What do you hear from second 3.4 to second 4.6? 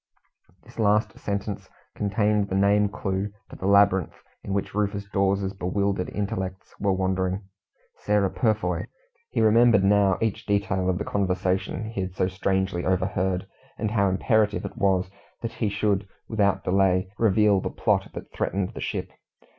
to the labyrinth in